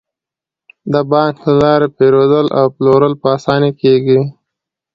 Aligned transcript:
د 0.93 0.95
بانک 1.11 1.35
له 1.45 1.53
لارې 1.61 1.87
پيرودل 1.97 2.47
او 2.59 2.65
پلورل 2.75 3.13
په 3.21 3.27
اسانۍ 3.37 3.71
کیږي. 3.81 4.19